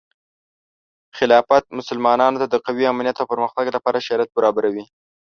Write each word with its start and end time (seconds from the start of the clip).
خلافت 1.17 1.63
مسلمانانو 1.79 2.41
ته 2.41 2.47
د 2.49 2.55
قوي 2.65 2.85
امنیت 2.93 3.17
او 3.19 3.29
پرمختګ 3.33 3.65
لپاره 3.75 4.05
شرایط 4.07 4.29
برابروي. 4.37 4.83